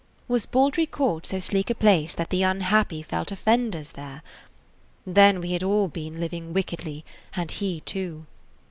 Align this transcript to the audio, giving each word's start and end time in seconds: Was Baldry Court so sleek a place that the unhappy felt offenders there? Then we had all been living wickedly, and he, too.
Was 0.27 0.47
Baldry 0.47 0.87
Court 0.87 1.27
so 1.27 1.39
sleek 1.39 1.69
a 1.69 1.75
place 1.75 2.15
that 2.15 2.31
the 2.31 2.41
unhappy 2.41 3.03
felt 3.03 3.31
offenders 3.31 3.91
there? 3.91 4.23
Then 5.05 5.39
we 5.39 5.51
had 5.51 5.61
all 5.61 5.89
been 5.89 6.19
living 6.19 6.53
wickedly, 6.53 7.05
and 7.35 7.51
he, 7.51 7.81
too. 7.81 8.25